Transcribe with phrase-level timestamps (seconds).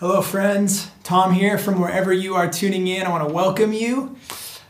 [0.00, 0.92] Hello, friends.
[1.02, 3.04] Tom here from wherever you are tuning in.
[3.04, 4.16] I want to welcome you.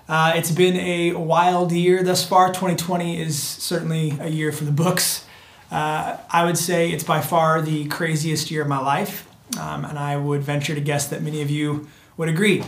[0.09, 2.49] Uh, it's been a wild year thus far.
[2.49, 5.27] 2020 is certainly a year for the books.
[5.71, 9.29] Uh, I would say it's by far the craziest year of my life,
[9.61, 12.65] um, and I would venture to guess that many of you would agree.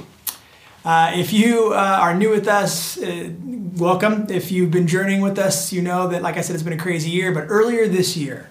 [0.84, 3.30] Uh, if you uh, are new with us, uh,
[3.76, 4.26] welcome.
[4.28, 6.76] If you've been journeying with us, you know that, like I said, it's been a
[6.76, 7.32] crazy year.
[7.32, 8.50] But earlier this year,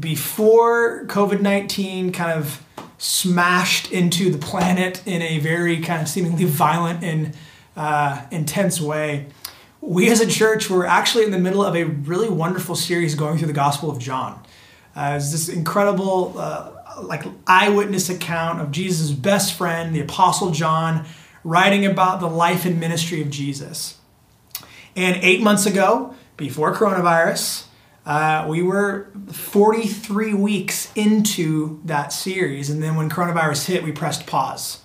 [0.00, 2.63] before COVID 19 kind of
[3.04, 7.36] smashed into the planet in a very kind of seemingly violent and
[7.76, 9.26] uh, intense way,
[9.82, 13.36] we as a church were actually in the middle of a really wonderful series going
[13.36, 14.42] through the Gospel of John.
[14.96, 16.70] Uh, it's this incredible, uh,
[17.02, 21.04] like eyewitness account of Jesus' best friend, the Apostle John,
[21.42, 23.98] writing about the life and ministry of Jesus.
[24.96, 27.66] And eight months ago, before coronavirus,
[28.06, 34.26] uh, we were 43 weeks into that series, and then when coronavirus hit, we pressed
[34.26, 34.80] pause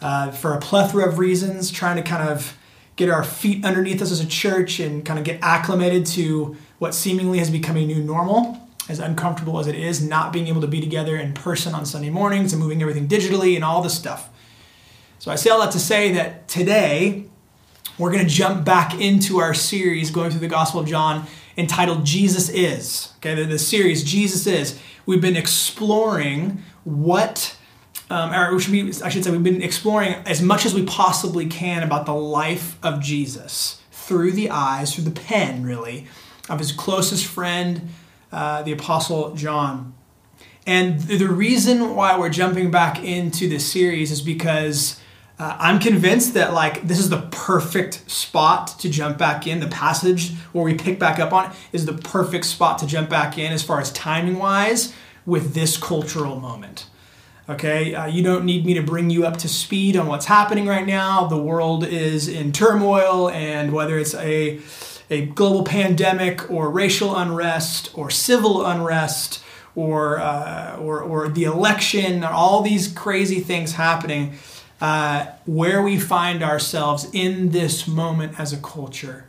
[0.00, 2.56] uh, for a plethora of reasons, trying to kind of
[2.96, 6.94] get our feet underneath us as a church and kind of get acclimated to what
[6.94, 8.60] seemingly has become a new normal.
[8.86, 12.10] As uncomfortable as it is, not being able to be together in person on Sunday
[12.10, 14.28] mornings and moving everything digitally and all this stuff.
[15.18, 17.24] So I say all that to say that today
[17.96, 22.04] we're going to jump back into our series going through the Gospel of John entitled
[22.04, 23.12] Jesus Is.
[23.16, 24.78] Okay, the, the series Jesus Is.
[25.06, 27.56] We've been exploring what,
[28.10, 31.46] um, or should be, I should say, we've been exploring as much as we possibly
[31.46, 36.06] can about the life of Jesus through the eyes, through the pen, really,
[36.48, 37.88] of his closest friend,
[38.32, 39.94] uh, the Apostle John.
[40.66, 44.98] And the reason why we're jumping back into this series is because
[45.38, 49.58] uh, I'm convinced that like this is the perfect spot to jump back in.
[49.58, 53.36] The passage where we pick back up on is the perfect spot to jump back
[53.36, 54.94] in as far as timing wise
[55.26, 56.86] with this cultural moment.
[57.48, 60.66] Okay, uh, you don't need me to bring you up to speed on what's happening
[60.66, 61.26] right now.
[61.26, 64.60] The world is in turmoil, and whether it's a
[65.10, 69.42] a global pandemic or racial unrest or civil unrest
[69.74, 74.38] or uh, or, or the election, all these crazy things happening
[74.80, 79.26] uh, where we find ourselves in this moment as a culture,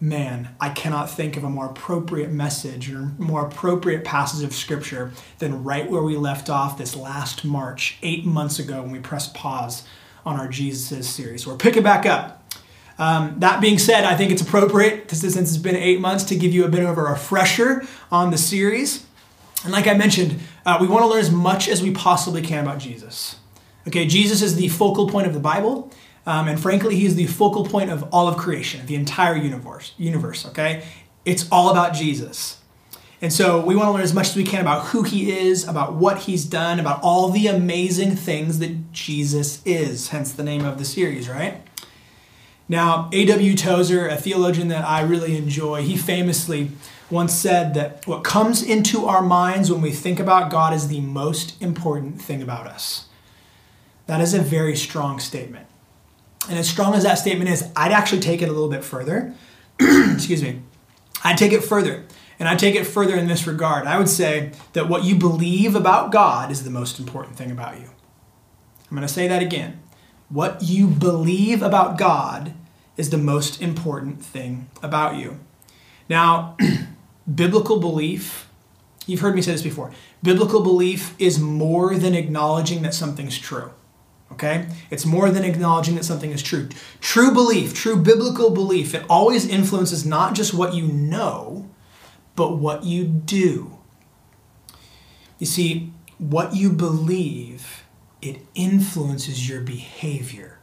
[0.00, 5.12] man, I cannot think of a more appropriate message or more appropriate passage of scripture
[5.38, 9.34] than right where we left off this last March, eight months ago, when we pressed
[9.34, 9.84] pause
[10.24, 11.46] on our Jesus series.
[11.46, 12.38] We're picking back up.
[12.98, 16.52] Um, that being said, I think it's appropriate, since it's been eight months, to give
[16.52, 19.06] you a bit of a refresher on the series.
[19.64, 22.64] And like I mentioned, uh, we want to learn as much as we possibly can
[22.64, 23.36] about Jesus.
[23.86, 25.90] Okay, Jesus is the focal point of the Bible,
[26.26, 29.94] um, and frankly, he is the focal point of all of creation, the entire universe.
[29.96, 30.84] Universe, okay,
[31.24, 32.60] it's all about Jesus.
[33.22, 35.68] And so we want to learn as much as we can about who he is,
[35.68, 40.64] about what he's done, about all the amazing things that Jesus is, hence the name
[40.64, 41.60] of the series, right?
[42.66, 43.56] Now, A.W.
[43.56, 46.70] Tozer, a theologian that I really enjoy, he famously
[47.10, 51.00] once said that what comes into our minds when we think about God is the
[51.00, 53.06] most important thing about us.
[54.10, 55.68] That is a very strong statement.
[56.48, 59.36] And as strong as that statement is, I'd actually take it a little bit further.
[59.80, 60.62] Excuse me.
[61.22, 62.06] I'd take it further.
[62.40, 63.86] And I'd take it further in this regard.
[63.86, 67.78] I would say that what you believe about God is the most important thing about
[67.78, 67.86] you.
[67.86, 69.80] I'm going to say that again.
[70.28, 72.52] What you believe about God
[72.96, 75.38] is the most important thing about you.
[76.08, 76.56] Now,
[77.32, 78.48] biblical belief,
[79.06, 83.70] you've heard me say this before, biblical belief is more than acknowledging that something's true.
[84.32, 84.66] Okay?
[84.90, 86.68] It's more than acknowledging that something is true.
[87.00, 91.68] True belief, true biblical belief, it always influences not just what you know,
[92.36, 93.78] but what you do.
[95.38, 97.84] You see, what you believe,
[98.22, 100.58] it influences your behavior.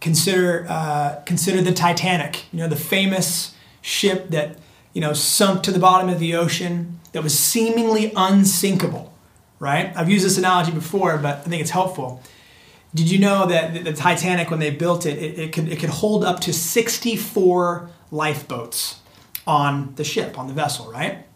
[0.00, 4.58] Consider, uh, consider the Titanic, you know, the famous ship that,
[4.92, 9.15] you know, sunk to the bottom of the ocean that was seemingly unsinkable
[9.58, 9.92] right?
[9.96, 12.22] I've used this analogy before, but I think it's helpful.
[12.94, 15.90] Did you know that the Titanic, when they built it, it, it, could, it could
[15.90, 19.00] hold up to 64 lifeboats
[19.46, 21.26] on the ship, on the vessel, right?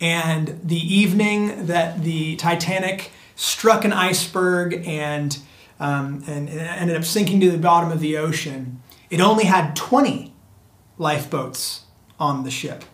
[0.00, 5.38] And the evening that the Titanic struck an iceberg and,
[5.78, 9.76] um, and, and ended up sinking to the bottom of the ocean, it only had
[9.76, 10.34] 20
[10.98, 11.84] lifeboats
[12.18, 12.84] on the ship.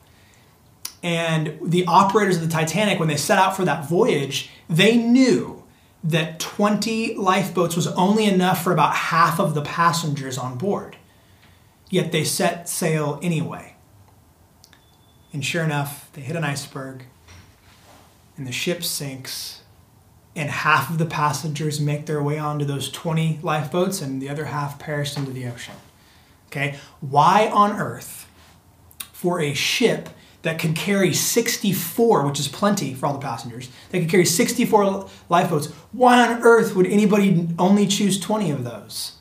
[1.03, 5.65] And the operators of the Titanic, when they set out for that voyage, they knew
[6.05, 10.97] that 20 lifeboats was only enough for about half of the passengers on board.
[11.91, 13.75] Yet they set sail anyway.
[15.33, 17.05] And sure enough, they hit an iceberg,
[18.37, 19.63] and the ship sinks,
[20.35, 24.47] and half of the passengers make their way onto those 20 lifeboats and the other
[24.47, 25.75] half perished into the ocean.
[26.49, 26.79] Okay?
[27.01, 28.29] Why on earth,
[29.13, 30.09] for a ship
[30.43, 35.09] that could carry 64, which is plenty for all the passengers, that could carry 64
[35.29, 39.13] lifeboats, why on earth would anybody only choose 20 of those?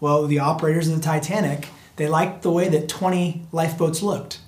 [0.00, 4.40] Well, the operators of the Titanic, they liked the way that 20 lifeboats looked.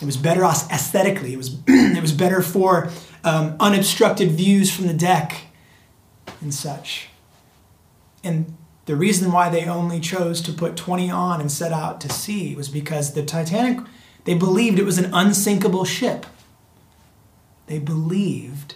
[0.00, 1.32] It was better aesthetically.
[1.32, 2.90] It was, it was better for
[3.24, 5.46] um, unobstructed views from the deck
[6.40, 7.08] and such.
[8.22, 8.56] And
[8.86, 12.54] the reason why they only chose to put 20 on and set out to sea
[12.54, 13.84] was because the Titanic,
[14.26, 16.26] they believed it was an unsinkable ship.
[17.68, 18.74] They believed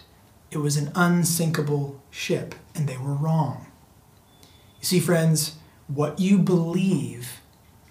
[0.49, 3.67] it was an unsinkable ship, and they were wrong.
[4.79, 5.57] You see, friends,
[5.87, 7.41] what you believe,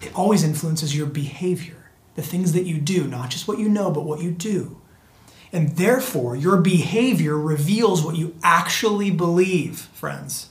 [0.01, 3.91] it always influences your behavior, the things that you do, not just what you know,
[3.91, 4.81] but what you do.
[5.53, 10.49] And therefore, your behavior reveals what you actually believe, friends.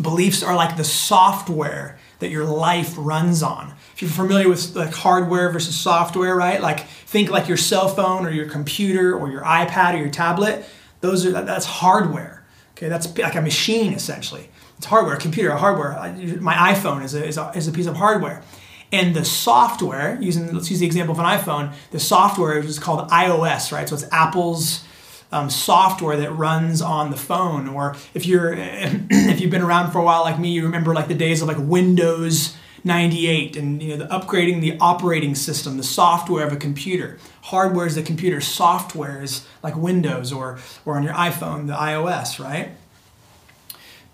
[0.00, 3.74] Beliefs are like the software that your life runs on.
[4.00, 6.58] If you're familiar with like hardware versus software, right?
[6.58, 10.64] Like think like your cell phone or your computer or your iPad or your tablet.
[11.02, 12.42] Those are that's hardware.
[12.70, 14.48] Okay, that's like a machine essentially.
[14.78, 15.92] It's hardware, a computer, a hardware.
[16.40, 18.42] My iPhone is a, is a, is a piece of hardware.
[18.90, 23.06] And the software, using let's use the example of an iPhone, the software is called
[23.10, 23.86] iOS, right?
[23.86, 24.82] So it's Apple's
[25.30, 27.68] um, software that runs on the phone.
[27.68, 31.08] Or if you're if you've been around for a while like me, you remember like
[31.08, 35.82] the days of like Windows 98 and you know the upgrading the operating system, the
[35.82, 37.18] software of a computer.
[37.42, 42.38] Hardware is the computer, software is like Windows or or on your iPhone, the iOS,
[42.38, 42.70] right?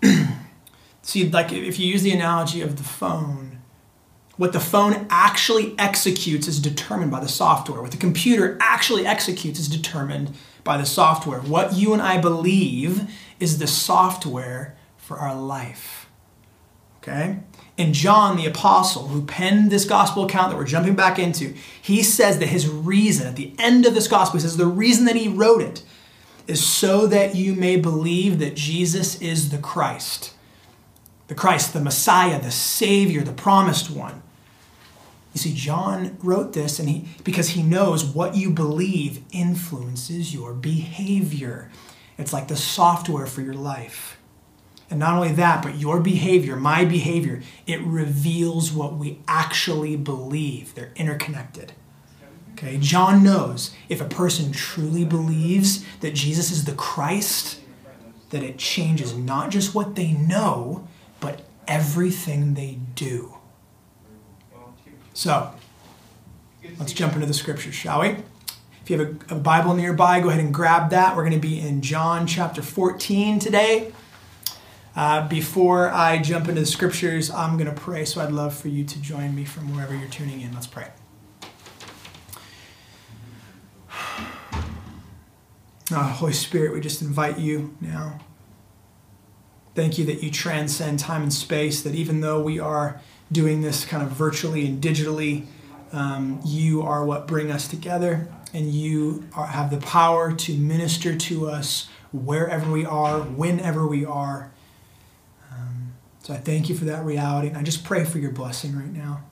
[1.01, 3.59] See, like if you use the analogy of the phone,
[4.35, 7.81] what the phone actually executes is determined by the software.
[7.81, 11.39] What the computer actually executes is determined by the software.
[11.39, 13.09] What you and I believe
[13.39, 16.09] is the software for our life.
[16.97, 17.39] Okay?
[17.77, 22.01] And John the apostle, who penned this gospel account that we're jumping back into, he
[22.01, 25.15] says that his reason, at the end of this gospel, he says the reason that
[25.15, 25.83] he wrote it
[26.47, 30.33] is so that you may believe that Jesus is the Christ.
[31.27, 34.23] The Christ, the Messiah, the Savior, the promised one.
[35.33, 40.53] You see, John wrote this and he because he knows what you believe influences your
[40.53, 41.69] behavior.
[42.17, 44.16] It's like the software for your life.
[44.89, 50.75] And not only that, but your behavior, my behavior, it reveals what we actually believe.
[50.75, 51.73] They're interconnected.
[52.53, 57.59] Okay, John knows if a person truly believes that Jesus is the Christ,
[58.31, 60.87] that it changes not just what they know,
[61.19, 63.35] but everything they do.
[65.13, 65.51] So,
[66.79, 68.15] let's jump into the scriptures, shall we?
[68.81, 71.15] If you have a, a Bible nearby, go ahead and grab that.
[71.15, 73.91] We're going to be in John chapter 14 today.
[74.97, 78.67] Uh, before I jump into the scriptures, I'm going to pray, so I'd love for
[78.67, 80.51] you to join me from wherever you're tuning in.
[80.53, 80.87] Let's pray.
[85.91, 88.17] Oh, Holy Spirit, we just invite you now.
[89.75, 92.99] Thank you that you transcend time and space, that even though we are
[93.31, 95.45] doing this kind of virtually and digitally.
[95.91, 101.15] Um, you are what bring us together, and you are, have the power to minister
[101.15, 104.51] to us wherever we are, whenever we are.
[106.27, 108.91] So I thank you for that reality, and I just pray for your blessing right
[108.91, 109.23] now.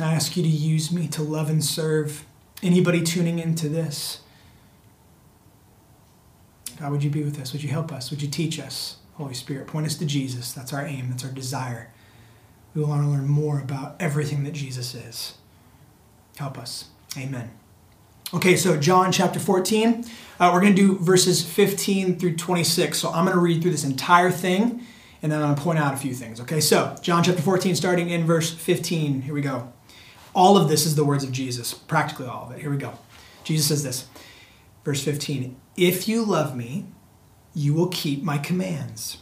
[0.00, 2.24] I ask you to use me to love and serve
[2.62, 4.20] anybody tuning into this.
[6.80, 7.52] God, would you be with us?
[7.52, 8.10] Would you help us?
[8.10, 8.96] Would you teach us?
[9.16, 10.54] Holy Spirit, point us to Jesus.
[10.54, 11.90] That's our aim, that's our desire
[12.74, 15.34] we want to learn more about everything that Jesus is.
[16.36, 16.86] Help us.
[17.16, 17.50] Amen.
[18.32, 20.04] Okay, so John chapter 14.
[20.38, 22.98] Uh, we're going to do verses 15 through 26.
[22.98, 24.86] So I'm going to read through this entire thing
[25.22, 26.40] and then I'm going to point out a few things.
[26.40, 29.22] Okay, so John chapter 14, starting in verse 15.
[29.22, 29.72] Here we go.
[30.34, 32.60] All of this is the words of Jesus, practically all of it.
[32.60, 32.98] Here we go.
[33.44, 34.06] Jesus says this,
[34.84, 36.86] verse 15 If you love me,
[37.54, 39.18] you will keep my commands.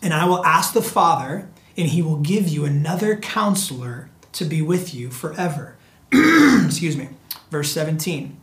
[0.00, 4.62] And I will ask the Father and he will give you another counselor to be
[4.62, 5.76] with you forever.
[6.12, 7.10] Excuse me.
[7.50, 8.36] Verse 17.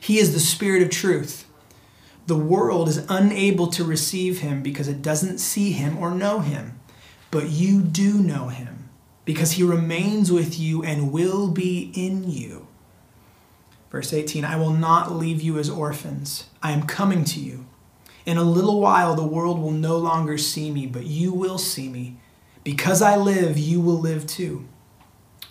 [0.00, 1.47] He is the Spirit of truth.
[2.28, 6.78] The world is unable to receive him because it doesn't see him or know him.
[7.30, 8.90] But you do know him
[9.24, 12.68] because he remains with you and will be in you.
[13.90, 17.64] Verse 18 I will not leave you as orphans, I am coming to you.
[18.26, 21.88] In a little while, the world will no longer see me, but you will see
[21.88, 22.18] me.
[22.62, 24.68] Because I live, you will live too.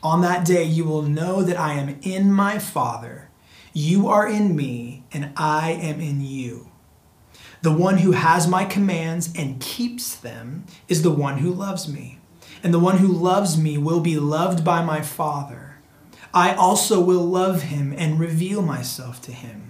[0.04, 3.27] On that day, you will know that I am in my Father.
[3.80, 6.72] You are in me, and I am in you.
[7.62, 12.18] The one who has my commands and keeps them is the one who loves me.
[12.64, 15.76] And the one who loves me will be loved by my Father.
[16.34, 19.70] I also will love him and reveal myself to him.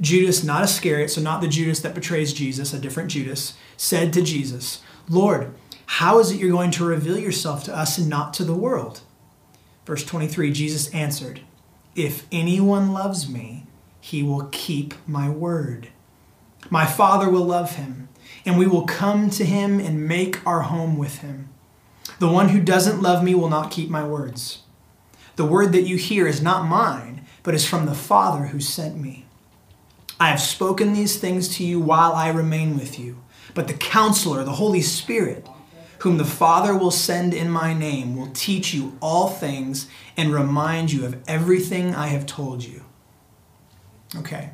[0.00, 4.20] Judas, not Iscariot, so not the Judas that betrays Jesus, a different Judas, said to
[4.20, 5.54] Jesus, Lord,
[5.86, 9.02] how is it you're going to reveal yourself to us and not to the world?
[9.84, 11.42] Verse 23 Jesus answered,
[11.96, 13.64] If anyone loves me,
[14.02, 15.88] he will keep my word.
[16.68, 18.10] My Father will love him,
[18.44, 21.48] and we will come to him and make our home with him.
[22.18, 24.58] The one who doesn't love me will not keep my words.
[25.36, 28.98] The word that you hear is not mine, but is from the Father who sent
[28.98, 29.24] me.
[30.20, 33.22] I have spoken these things to you while I remain with you,
[33.54, 35.46] but the counselor, the Holy Spirit,
[35.98, 40.92] whom the Father will send in my name, will teach you all things and remind
[40.92, 42.84] you of everything I have told you.
[44.16, 44.50] Okay,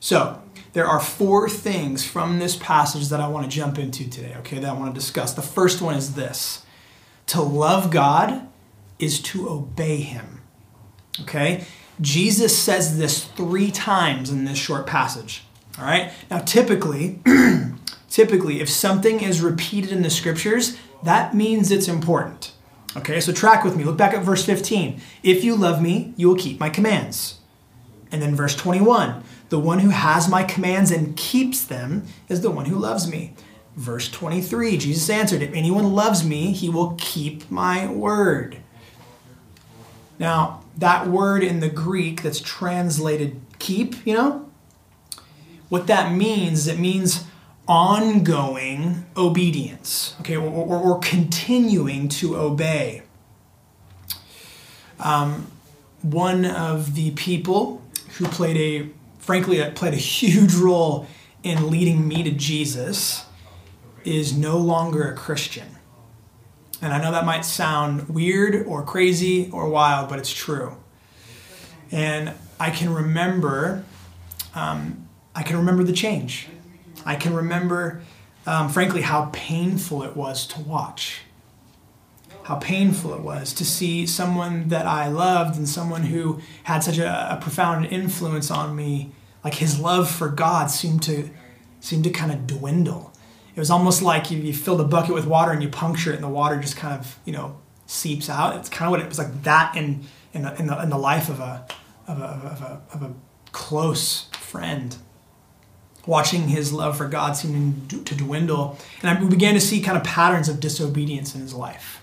[0.00, 0.40] so
[0.72, 4.58] there are four things from this passage that I want to jump into today, okay,
[4.58, 5.32] that I want to discuss.
[5.32, 6.64] The first one is this
[7.26, 8.46] to love God
[8.98, 10.42] is to obey Him.
[11.22, 11.64] Okay,
[12.00, 15.44] Jesus says this three times in this short passage.
[15.78, 17.20] All right, now typically,
[18.14, 22.52] typically, if something is repeated in the scriptures, that means it's important.
[22.96, 23.82] Okay, so track with me.
[23.82, 25.00] Look back at verse 15.
[25.24, 27.40] If you love me, you will keep my commands.
[28.12, 32.50] And then verse 21 the one who has my commands and keeps them is the
[32.50, 33.34] one who loves me.
[33.76, 38.58] Verse 23 Jesus answered, If anyone loves me, he will keep my word.
[40.20, 44.48] Now, that word in the Greek that's translated keep, you know,
[45.68, 47.24] what that means it means
[47.66, 53.02] ongoing obedience, okay, or, or, or continuing to obey.
[55.00, 55.50] Um,
[56.02, 57.82] one of the people
[58.18, 61.06] who played a, frankly, played a huge role
[61.42, 63.24] in leading me to Jesus
[64.04, 65.68] is no longer a Christian.
[66.82, 70.76] And I know that might sound weird or crazy or wild, but it's true.
[71.90, 73.84] And I can remember,
[74.54, 76.48] um, I can remember the change.
[77.04, 78.02] I can remember,
[78.46, 81.20] um, frankly, how painful it was to watch.
[82.44, 86.98] How painful it was to see someone that I loved and someone who had such
[86.98, 91.30] a, a profound influence on me, like his love for God seemed to
[91.80, 93.12] seemed to kind of dwindle.
[93.54, 96.16] It was almost like you, you filled a bucket with water and you puncture it
[96.16, 98.56] and the water just kind of you know seeps out.
[98.56, 101.28] It's kind of what it was like that in in, in, the, in the life
[101.28, 101.66] of a
[102.06, 103.14] of a, of a, of a
[103.52, 104.96] close friend
[106.06, 110.04] watching his love for god seeming to dwindle and we began to see kind of
[110.04, 112.02] patterns of disobedience in his life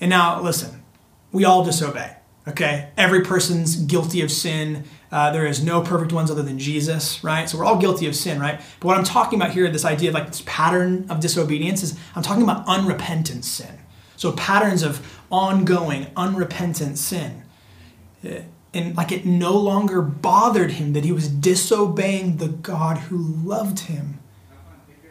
[0.00, 0.82] and now listen
[1.32, 2.16] we all disobey
[2.46, 7.22] okay every person's guilty of sin uh, there is no perfect ones other than Jesus,
[7.24, 7.48] right?
[7.48, 8.60] So we're all guilty of sin, right?
[8.80, 11.98] But what I'm talking about here, this idea of like this pattern of disobedience, is
[12.14, 13.78] I'm talking about unrepentant sin.
[14.16, 17.42] So patterns of ongoing, unrepentant sin.
[18.74, 23.80] And like it no longer bothered him that he was disobeying the God who loved
[23.80, 24.18] him,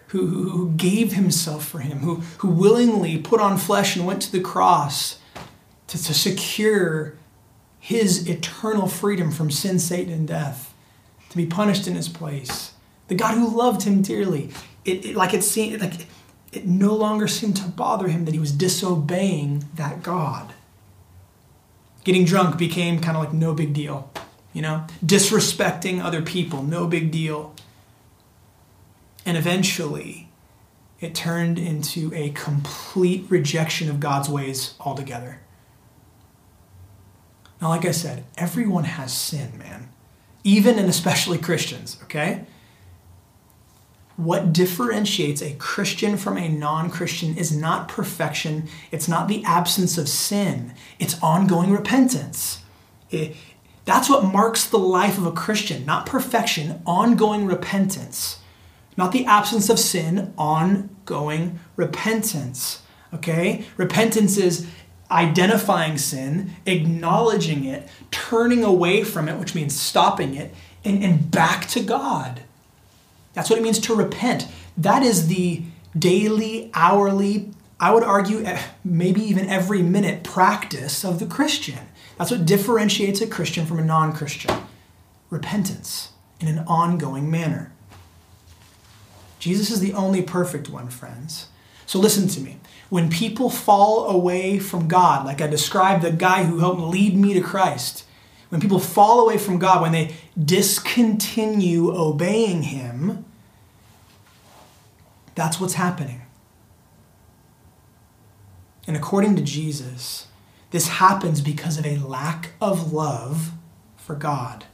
[0.07, 4.21] who, who, who gave himself for him, who, who willingly put on flesh and went
[4.23, 5.19] to the cross
[5.87, 7.17] to, to secure
[7.79, 10.73] his eternal freedom from sin, Satan, and death,
[11.29, 12.73] to be punished in his place.
[13.07, 14.49] The God who loved him dearly.
[14.85, 16.05] It, it like it seemed like
[16.51, 20.53] it no longer seemed to bother him that he was disobeying that God.
[22.07, 24.09] Getting drunk became kind of like no big deal,
[24.53, 24.87] you know?
[25.05, 27.53] Disrespecting other people, no big deal.
[29.25, 30.29] And eventually,
[31.01, 35.41] it turned into a complete rejection of God's ways altogether.
[37.61, 39.89] Now, like I said, everyone has sin, man,
[40.45, 42.45] even and especially Christians, okay?
[44.17, 49.97] What differentiates a Christian from a non Christian is not perfection, it's not the absence
[49.97, 52.63] of sin, it's ongoing repentance.
[53.09, 53.35] It,
[53.85, 58.39] that's what marks the life of a Christian, not perfection, ongoing repentance.
[58.97, 62.81] Not the absence of sin, ongoing repentance.
[63.13, 63.65] Okay?
[63.77, 64.67] Repentance is
[65.09, 71.67] identifying sin, acknowledging it, turning away from it, which means stopping it, and, and back
[71.67, 72.41] to God.
[73.37, 74.47] That's what it means to repent.
[74.75, 75.61] That is the
[75.95, 81.77] daily, hourly, I would argue, eh, maybe even every minute practice of the Christian.
[82.17, 84.63] That's what differentiates a Christian from a non Christian
[85.29, 87.71] repentance in an ongoing manner.
[89.37, 91.49] Jesus is the only perfect one, friends.
[91.85, 92.57] So listen to me.
[92.89, 97.35] When people fall away from God, like I described the guy who helped lead me
[97.35, 98.03] to Christ,
[98.49, 103.25] when people fall away from God, when they discontinue obeying Him,
[105.35, 106.21] that's what's happening.
[108.87, 110.27] And according to Jesus,
[110.71, 113.51] this happens because of a lack of love
[113.97, 114.65] for God.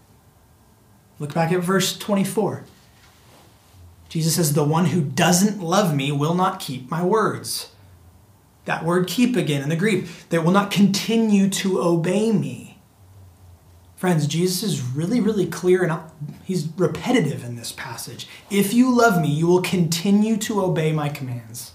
[1.20, 2.64] Look back at verse 24.
[4.10, 7.72] Jesus says, The one who doesn't love me will not keep my words.
[8.66, 12.73] That word keep again in the Greek, they will not continue to obey me.
[14.04, 15.98] Friends, Jesus is really, really clear and
[16.44, 18.28] he's repetitive in this passage.
[18.50, 21.72] If you love me, you will continue to obey my commands.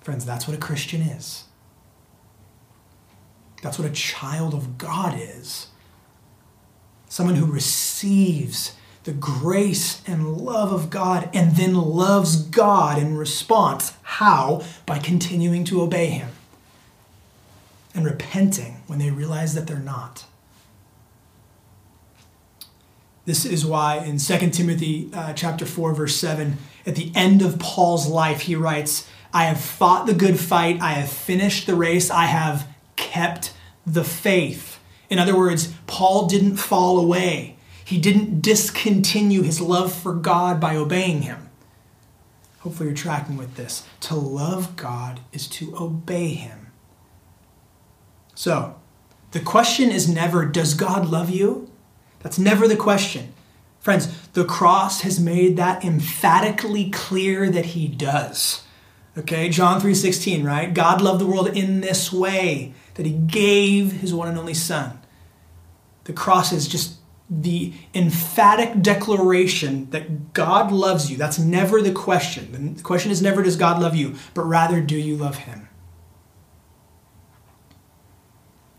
[0.00, 1.44] Friends, that's what a Christian is.
[3.62, 5.68] That's what a child of God is.
[7.08, 13.92] Someone who receives the grace and love of God and then loves God in response.
[14.02, 14.64] How?
[14.84, 16.30] By continuing to obey Him
[17.94, 20.24] and repenting when they realize that they're not.
[23.26, 26.56] This is why in 2 Timothy uh, chapter 4 verse 7
[26.86, 30.92] at the end of Paul's life he writes, "I have fought the good fight, I
[30.92, 33.52] have finished the race, I have kept
[33.84, 34.78] the faith."
[35.10, 37.56] In other words, Paul didn't fall away.
[37.84, 41.50] He didn't discontinue his love for God by obeying him.
[42.60, 43.84] Hopefully, you're tracking with this.
[44.00, 46.72] To love God is to obey him.
[48.34, 48.76] So,
[49.30, 51.70] the question is never, does God love you?
[52.26, 53.32] That's never the question.
[53.78, 58.64] Friends, the cross has made that emphatically clear that he does.
[59.16, 60.74] Okay, John 3:16, right?
[60.74, 64.98] God loved the world in this way that he gave his one and only son.
[66.02, 66.96] The cross is just
[67.30, 71.16] the emphatic declaration that God loves you.
[71.16, 72.74] That's never the question.
[72.74, 74.16] The question is never, does God love you?
[74.34, 75.68] But rather, do you love Him?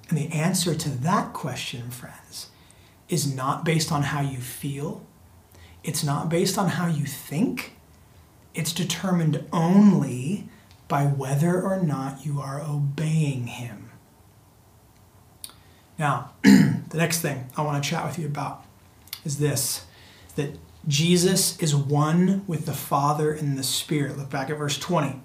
[0.09, 2.47] And the answer to that question, friends,
[3.09, 5.05] is not based on how you feel,
[5.83, 7.73] it's not based on how you think,
[8.53, 10.49] it's determined only
[10.87, 13.89] by whether or not you are obeying Him.
[15.99, 18.63] Now, the next thing I want to chat with you about
[19.25, 19.85] is this
[20.35, 24.17] that Jesus is one with the Father and the Spirit.
[24.17, 25.19] Look back at verse 20.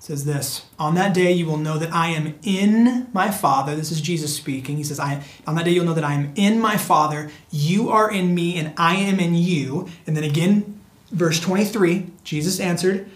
[0.00, 3.74] Says this On that day you will know that I am in my Father.
[3.74, 4.76] This is Jesus speaking.
[4.76, 7.90] He says, I, On that day you'll know that I am in my Father, you
[7.90, 9.88] are in me, and I am in you.
[10.06, 10.80] And then again,
[11.10, 13.10] verse 23, Jesus answered,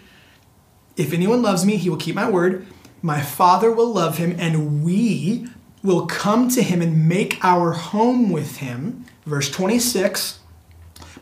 [0.97, 2.66] If anyone loves me, he will keep my word.
[3.01, 5.47] My Father will love him, and we
[5.83, 9.05] will come to him and make our home with him.
[9.25, 10.40] Verse 26.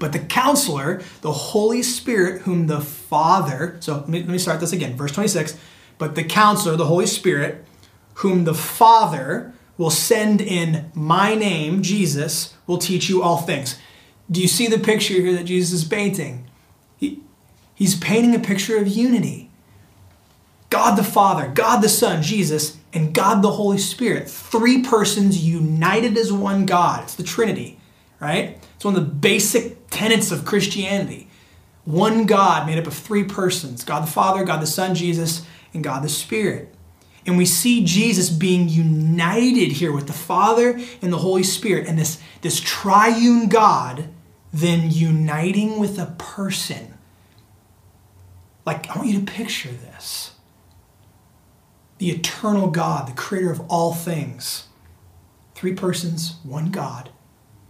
[0.01, 4.97] But the counselor, the Holy Spirit, whom the Father, so let me, start this again.
[4.97, 5.57] Verse 26.
[5.99, 7.67] But the counselor, the Holy Spirit,
[8.15, 13.79] whom the Father will send in my name, Jesus, will teach you all things.
[14.31, 16.49] Do you see the picture here that Jesus is painting?
[16.97, 17.21] He,
[17.75, 19.51] he's painting a picture of unity.
[20.71, 24.31] God the Father, God the Son, Jesus, and God the Holy Spirit.
[24.31, 27.03] Three persons united as one God.
[27.03, 27.79] It's the Trinity,
[28.19, 28.57] right?
[28.77, 31.29] It's one of the basic tenets of Christianity.
[31.85, 35.85] One God made up of three persons God the Father, God the Son, Jesus, and
[35.85, 36.75] God the Spirit.
[37.27, 41.99] And we see Jesus being united here with the Father and the Holy Spirit, and
[41.99, 44.09] this, this triune God
[44.53, 46.99] then uniting with a person.
[48.67, 50.33] Like, I want you to picture this
[51.99, 54.69] the eternal God, the creator of all things.
[55.55, 57.11] Three persons, one God,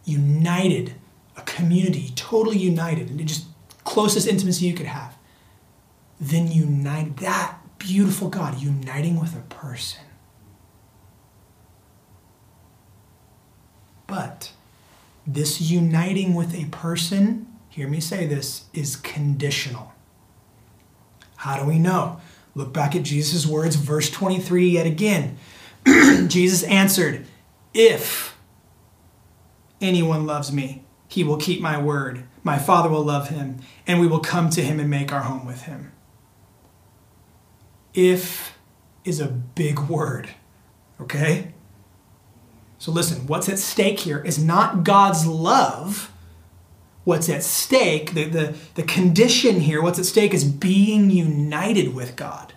[0.04, 0.94] united,
[1.40, 3.46] a community, totally united, and just
[3.84, 5.16] closest intimacy you could have.
[6.20, 10.02] Then unite that beautiful God uniting with a person.
[14.06, 14.52] But
[15.26, 19.92] this uniting with a person, hear me say this, is conditional.
[21.36, 22.20] How do we know?
[22.54, 25.38] Look back at Jesus' words, verse 23 yet again.
[25.86, 27.24] Jesus answered,
[27.72, 28.36] If
[29.80, 32.24] anyone loves me, he will keep my word.
[32.42, 35.44] My Father will love him, and we will come to him and make our home
[35.44, 35.92] with him.
[37.92, 38.56] If
[39.04, 40.30] is a big word,
[41.00, 41.52] okay?
[42.78, 46.10] So listen, what's at stake here is not God's love
[47.04, 52.16] what's at stake, the, the, the condition here, what's at stake is being united with
[52.16, 52.52] God.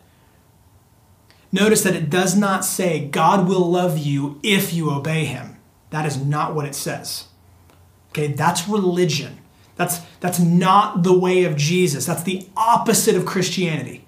[1.52, 5.58] Notice that it does not say God will love you if you obey him.
[5.92, 7.28] That is not what it says.
[8.14, 9.40] Okay, that's religion.
[9.76, 12.06] That's, that's not the way of Jesus.
[12.06, 14.06] That's the opposite of Christianity.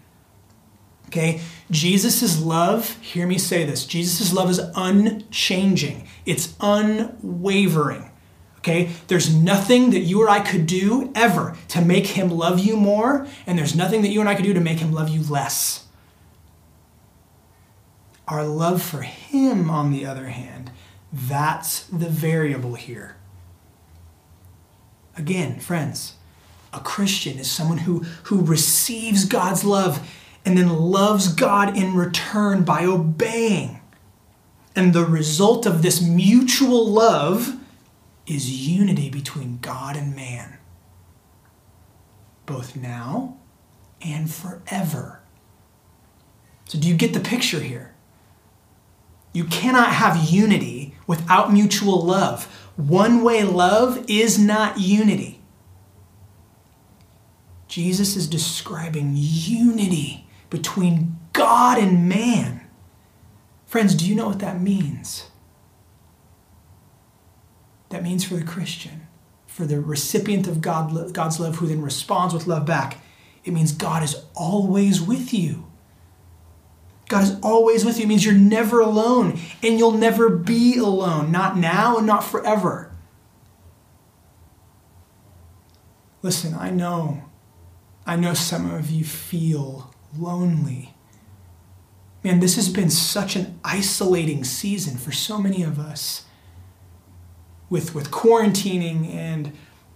[1.07, 1.41] Okay?
[1.71, 8.11] Jesus' love, hear me say this Jesus' love is unchanging, it's unwavering.
[8.59, 8.91] Okay?
[9.07, 13.27] There's nothing that you or I could do ever to make him love you more,
[13.47, 15.87] and there's nothing that you and I could do to make him love you less.
[18.27, 20.71] Our love for him, on the other hand,
[21.11, 23.15] that's the variable here.
[25.17, 26.15] Again, friends,
[26.73, 30.07] a Christian is someone who, who receives God's love
[30.45, 33.81] and then loves God in return by obeying.
[34.75, 37.57] And the result of this mutual love
[38.27, 40.57] is unity between God and man,
[42.45, 43.37] both now
[44.01, 45.21] and forever.
[46.65, 47.93] So, do you get the picture here?
[49.33, 52.64] You cannot have unity without mutual love.
[52.75, 55.41] One way love is not unity.
[57.67, 62.67] Jesus is describing unity between God and man.
[63.65, 65.29] Friends, do you know what that means?
[67.95, 69.07] that means for the Christian,
[69.47, 72.99] for the recipient of God, God's love who then responds with love back,
[73.45, 75.64] it means God is always with you.
[77.07, 78.05] God is always with you.
[78.05, 82.91] It means you're never alone and you'll never be alone, not now and not forever.
[86.21, 87.25] Listen, I know,
[88.07, 90.95] I know some of you feel lonely.
[92.23, 96.25] Man, this has been such an isolating season for so many of us
[97.69, 99.51] with with quarantining and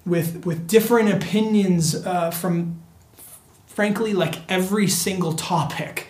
[0.05, 2.79] with with different opinions uh, from
[3.65, 6.08] frankly like every single topic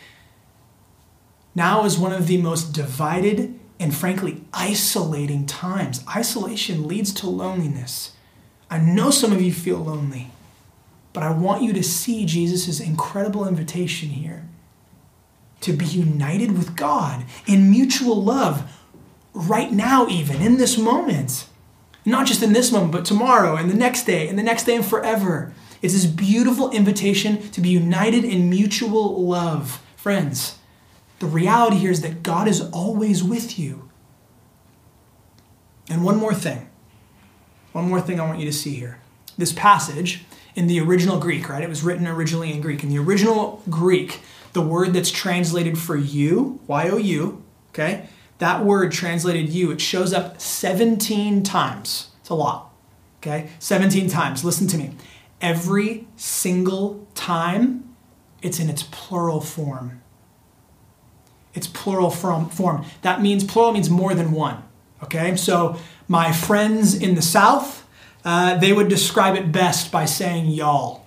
[1.60, 8.14] now is one of the most divided and frankly isolating times isolation leads to loneliness
[8.70, 10.32] i know some of you feel lonely
[11.14, 14.48] but i want you to see jesus' incredible invitation here
[15.62, 18.72] to be united with god in mutual love
[19.34, 21.46] right now even in this moment
[22.06, 24.76] not just in this moment, but tomorrow and the next day and the next day
[24.76, 25.54] and forever.
[25.82, 29.82] It's this beautiful invitation to be united in mutual love.
[29.96, 30.59] Friends,
[31.20, 33.90] the reality here is that God is always with you.
[35.90, 36.70] And one more thing.
[37.72, 39.00] One more thing I want you to see here.
[39.38, 41.64] This passage in the original Greek, right?
[41.64, 42.84] It was written originally in Greek.
[42.84, 44.22] In the original Greek,
[44.54, 48.08] the word that's translated for you, Y O U, okay,
[48.40, 52.10] that word translated you, it shows up 17 times.
[52.22, 52.72] It's a lot.
[53.18, 53.50] Okay?
[53.60, 54.44] 17 times.
[54.44, 54.96] Listen to me.
[55.42, 57.96] Every single time,
[58.42, 59.99] it's in its plural form.
[61.60, 62.86] It's plural form.
[63.02, 64.64] That means plural means more than one.
[65.04, 65.36] Okay?
[65.36, 65.76] So
[66.08, 67.86] my friends in the South,
[68.24, 71.06] uh, they would describe it best by saying y'all,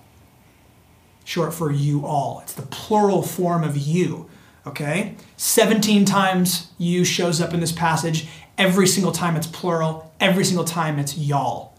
[1.25, 2.41] short for you all.
[2.43, 4.29] It's the plural form of you.
[4.67, 5.15] Okay?
[5.37, 8.27] 17 times you shows up in this passage.
[8.55, 11.73] Every single time it's plural, every single time it's y'all.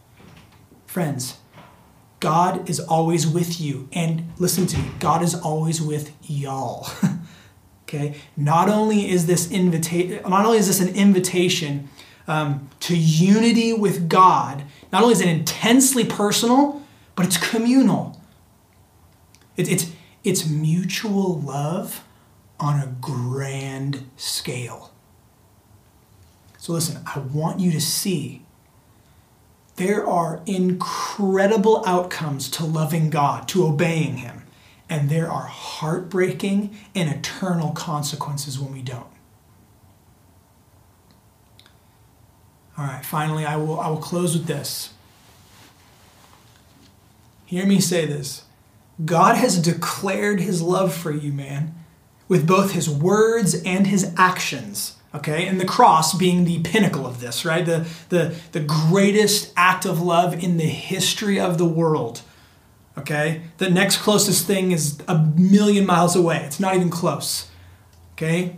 [0.85, 1.39] Friends,
[2.19, 3.89] God is always with you.
[3.93, 6.89] And listen to me, God is always with y'all.
[7.95, 8.17] okay?
[8.37, 11.89] Not only is this invitation, not only is this an invitation
[12.27, 16.83] um, to unity with God, not only is it intensely personal,
[17.17, 18.21] but it's communal.
[19.57, 19.93] It, it's,
[20.25, 22.05] it's mutual love
[22.59, 24.93] on a grand scale.
[26.59, 28.43] So, listen, I want you to see
[29.77, 34.44] there are incredible outcomes to loving God, to obeying Him,
[34.89, 39.07] and there are heartbreaking and eternal consequences when we don't.
[42.77, 44.93] All right, finally, I will, I will close with this.
[47.47, 48.45] Hear me say this
[49.05, 51.75] God has declared His love for you, man
[52.29, 54.97] with both his words and his actions.
[55.15, 57.65] Okay, and the cross being the pinnacle of this, right?
[57.65, 62.23] The, the, the greatest act of love in the history of the world.
[62.97, 66.39] Okay, the next closest thing is a million miles away.
[66.45, 67.51] It's not even close.
[68.13, 68.57] Okay,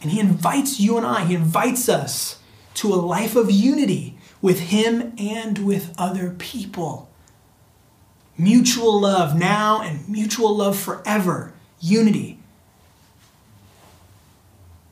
[0.00, 2.38] and he invites you and I, he invites us
[2.74, 7.10] to a life of unity with him and with other people.
[8.36, 11.52] Mutual love now and mutual love forever.
[11.80, 12.38] Unity.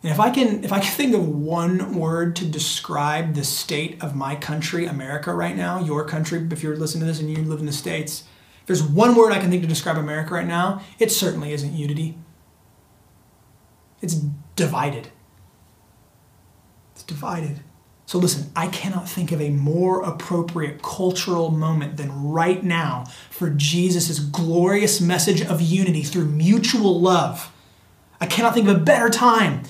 [0.02, 4.02] And if I can if I can think of one word to describe the state
[4.02, 7.42] of my country, America right now, your country, if you're listening to this and you
[7.42, 8.24] live in the States,
[8.70, 12.16] there's one word I can think to describe America right now, it certainly isn't unity.
[14.00, 14.14] It's
[14.54, 15.08] divided.
[16.94, 17.58] It's divided.
[18.06, 23.50] So listen, I cannot think of a more appropriate cultural moment than right now for
[23.50, 27.52] Jesus' glorious message of unity through mutual love
[28.20, 29.62] I cannot think of a better time.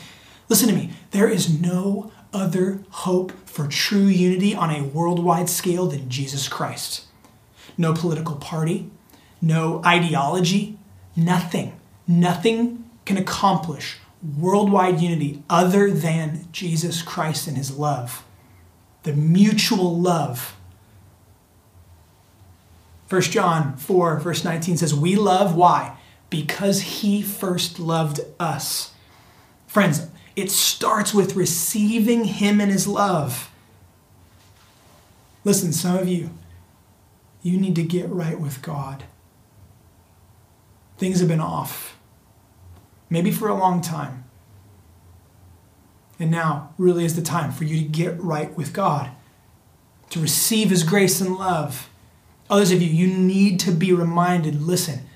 [0.50, 0.90] Listen to me.
[1.12, 7.06] There is no other hope for true unity on a worldwide scale than Jesus Christ.
[7.80, 8.90] No political party,
[9.40, 10.76] no ideology,
[11.16, 13.96] nothing, nothing can accomplish
[14.36, 18.22] worldwide unity other than Jesus Christ and his love.
[19.04, 20.58] The mutual love.
[23.08, 25.96] 1 John 4, verse 19 says, We love, why?
[26.28, 28.92] Because he first loved us.
[29.66, 33.50] Friends, it starts with receiving him and his love.
[35.44, 36.28] Listen, some of you,
[37.42, 39.04] you need to get right with God.
[40.98, 41.98] Things have been off,
[43.08, 44.24] maybe for a long time.
[46.18, 49.10] And now really is the time for you to get right with God,
[50.10, 51.88] to receive His grace and love.
[52.50, 55.06] Others of you, you need to be reminded listen,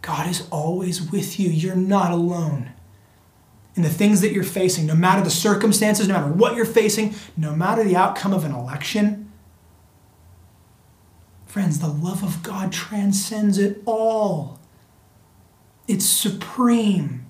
[0.00, 1.50] God is always with you.
[1.50, 2.70] You're not alone.
[3.74, 7.14] In the things that you're facing, no matter the circumstances, no matter what you're facing,
[7.36, 9.25] no matter the outcome of an election,
[11.56, 14.60] friends, the love of God transcends it all.
[15.88, 17.24] It's supreme.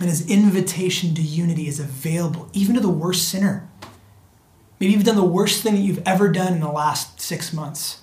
[0.00, 3.68] And his invitation to unity is available even to the worst sinner.
[4.80, 8.00] Maybe you've done the worst thing that you've ever done in the last six months.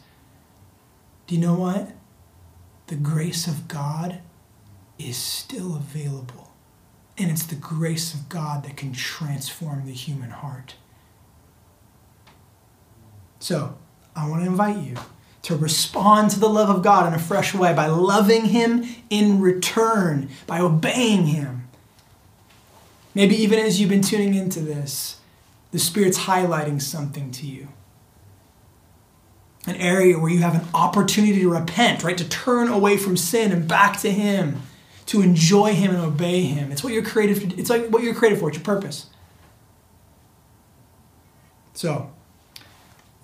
[1.25, 1.89] Do you know what?
[2.89, 4.21] The grace of God
[4.99, 6.51] is still available.
[7.17, 10.75] And it's the grace of God that can transform the human heart.
[13.39, 13.79] So,
[14.15, 14.95] I want to invite you
[15.43, 19.41] to respond to the love of God in a fresh way by loving Him in
[19.41, 21.67] return, by obeying Him.
[23.15, 25.19] Maybe even as you've been tuning into this,
[25.71, 27.69] the Spirit's highlighting something to you.
[29.67, 32.17] An area where you have an opportunity to repent, right?
[32.17, 34.61] To turn away from sin and back to Him,
[35.07, 36.71] to enjoy Him and obey Him.
[36.71, 37.59] It's what you're created.
[37.59, 38.49] It's like what you're created for.
[38.49, 39.07] It's your purpose.
[41.73, 42.11] So,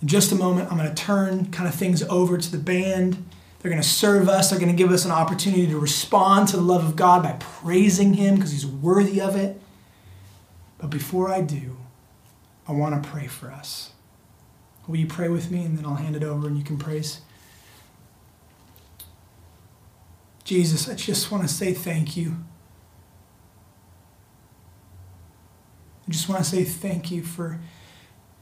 [0.02, 3.26] in just a moment, I'm going to turn kind of things over to the band.
[3.60, 4.50] They're going to serve us.
[4.50, 7.34] They're going to give us an opportunity to respond to the love of God by
[7.40, 9.60] praising Him because He's worthy of it.
[10.78, 11.78] But before I do,
[12.68, 13.92] I want to pray for us.
[14.88, 17.22] Will you pray with me and then I'll hand it over and you can praise?
[20.44, 22.38] Jesus, I just want to say thank you.
[26.08, 27.60] I just want to say thank you for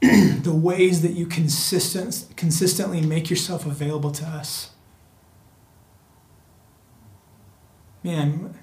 [0.00, 4.70] the ways that you consistent, consistently make yourself available to us.
[8.02, 8.56] Man,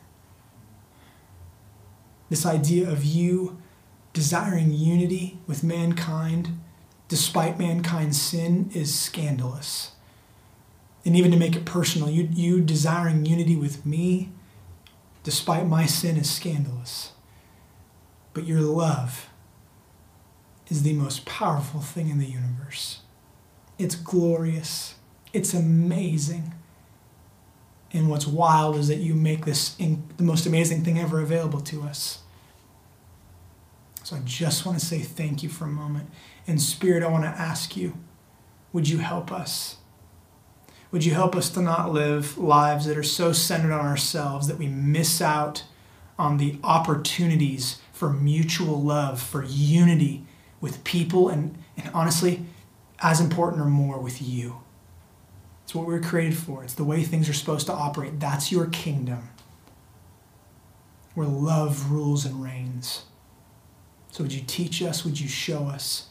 [2.29, 3.61] this idea of you
[4.13, 6.59] desiring unity with mankind
[7.07, 9.91] despite mankind's sin is scandalous.
[11.05, 14.29] And even to make it personal, you, you desiring unity with me
[15.23, 17.11] despite my sin is scandalous.
[18.33, 19.29] But your love
[20.69, 22.99] is the most powerful thing in the universe.
[23.77, 24.95] It's glorious.
[25.33, 26.53] It's amazing.
[27.91, 31.61] And what's wild is that you make this in, the most amazing thing ever available
[31.61, 32.19] to us.
[34.03, 36.09] So I just want to say thank you for a moment.
[36.45, 37.97] In spirit, I want to ask you
[38.73, 39.77] would you help us?
[40.91, 44.57] Would you help us to not live lives that are so centered on ourselves that
[44.57, 45.63] we miss out
[46.17, 50.25] on the opportunities for mutual love, for unity
[50.63, 52.45] with people, and, and honestly,
[52.99, 54.61] as important or more, with you?
[55.65, 56.63] It's what we we're created for.
[56.63, 58.17] It's the way things are supposed to operate.
[58.21, 59.29] That's your kingdom
[61.15, 63.03] where love rules and reigns.
[64.09, 65.03] So, would you teach us?
[65.03, 66.07] Would you show us?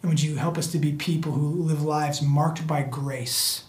[0.00, 3.64] And would you help us to be people who live lives marked by grace,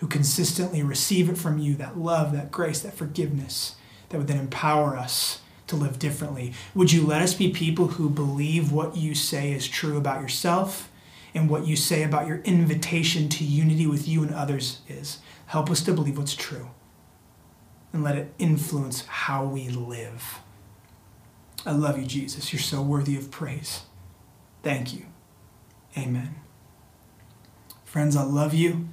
[0.00, 3.76] who consistently receive it from you that love, that grace, that forgiveness
[4.10, 6.52] that would then empower us to live differently?
[6.74, 10.90] Would you let us be people who believe what you say is true about yourself
[11.34, 15.18] and what you say about your invitation to unity with you and others is?
[15.46, 16.68] Help us to believe what's true
[17.92, 20.40] and let it influence how we live.
[21.64, 22.52] I love you, Jesus.
[22.52, 23.82] You're so worthy of praise.
[24.62, 25.06] Thank you.
[25.96, 26.36] Amen.
[27.84, 28.88] Friends, I love you.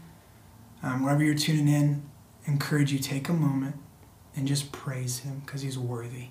[0.84, 2.03] Um, wherever you're tuning in,
[2.45, 3.75] encourage you take a moment
[4.36, 6.27] and just praise him because he's worthy.